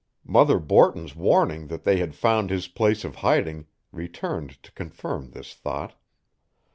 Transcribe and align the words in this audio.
Mother 0.25 0.57
Borton's 0.57 1.15
warning 1.15 1.67
that 1.67 1.83
they 1.83 1.97
had 1.97 2.15
found 2.15 2.49
his 2.49 2.67
place 2.67 3.03
of 3.05 3.17
hiding 3.17 3.67
returned 3.91 4.57
to 4.63 4.71
confirm 4.71 5.29
this 5.29 5.53
thought. 5.53 5.93